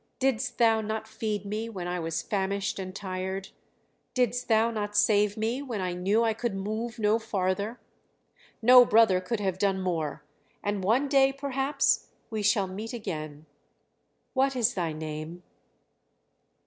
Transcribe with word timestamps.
Didst 0.17 0.57
thou 0.57 0.81
not 0.81 1.07
feed 1.07 1.45
me 1.45 1.69
when 1.69 1.87
I 1.87 1.99
was 1.99 2.23
famished 2.23 2.79
and 2.79 2.95
tired? 2.95 3.49
Didst 4.15 4.47
thou 4.47 4.71
not 4.71 4.95
save 4.97 5.37
me 5.37 5.61
when 5.61 5.79
I 5.79 5.93
knew 5.93 6.23
I 6.23 6.33
could 6.33 6.55
move 6.55 6.97
no 6.97 7.19
farther? 7.19 7.79
No 8.63 8.83
brother 8.83 9.21
could 9.21 9.39
have 9.39 9.59
done 9.59 9.79
more; 9.79 10.23
and 10.63 10.83
one 10.83 11.07
day, 11.07 11.31
perhaps, 11.31 12.07
we 12.31 12.41
shall 12.41 12.65
meet 12.65 12.93
again. 12.93 13.45
What 14.33 14.55
is 14.55 14.73
thy 14.73 14.91
name?" 14.91 15.43